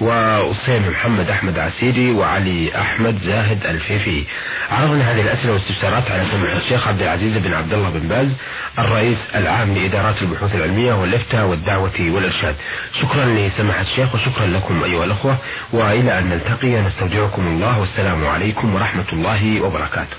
وأسيم 0.00 0.88
محمد 0.88 1.30
أحمد 1.30 1.58
عسيري 1.58 2.10
وعلي 2.10 2.80
أحمد 2.80 3.18
زاهد 3.18 3.66
الفيفي. 3.66 4.24
عرضنا 4.70 5.12
هذه 5.12 5.20
الأسئلة 5.20 5.52
والاستفسارات 5.52 6.10
على 6.10 6.24
سماحة 6.24 6.56
الشيخ 6.56 6.88
عبد 6.88 7.02
العزيز 7.02 7.36
بن 7.38 7.54
عبد 7.54 7.72
الله 7.72 7.90
بن 7.90 8.08
باز 8.08 8.36
الرئيس 8.78 9.18
العام 9.34 9.74
لإدارات 9.74 10.22
البحوث 10.22 10.54
العلمية 10.54 10.92
والإفتاء 10.92 11.46
والدعوة 11.46 12.00
والإرشاد. 12.00 12.54
شكرا 13.02 13.24
لسماحة 13.24 13.80
الشيخ 13.80 14.14
وشكرا 14.14 14.46
لكم 14.46 14.84
أيها 14.84 15.04
الأخوة 15.04 15.36
وإلى 15.72 16.18
أن 16.18 16.28
نلتقي 16.28 16.80
نستودعكم 16.94 17.46
الله 17.46 17.78
والسلام 17.80 18.26
عليكم 18.26 18.74
ورحمة 18.74 19.12
الله 19.12 19.60
وبركاته. 19.60 20.16